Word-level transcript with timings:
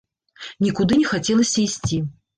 Нікуды 0.65 0.97
не 1.01 1.05
хацелася 1.13 1.57
ісці. 1.67 2.01